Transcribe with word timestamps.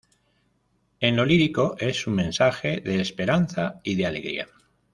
En 0.99 1.15
lo 1.15 1.23
lírico 1.23 1.75
es 1.77 2.07
un 2.07 2.15
mensaje 2.15 2.81
de 2.83 2.99
esperanza 3.01 3.79
y 3.83 3.93
de 3.93 4.07
alegría. 4.07 4.47